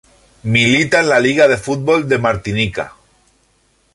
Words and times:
Milita 0.53 1.01
en 1.01 1.09
la 1.09 1.19
Liga 1.19 1.47
de 1.47 1.57
Fútbol 1.57 2.09
de 2.09 2.17
Martinica. 2.17 2.95